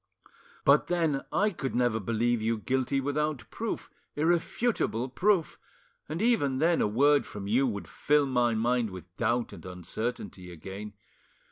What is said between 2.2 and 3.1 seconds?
you guilty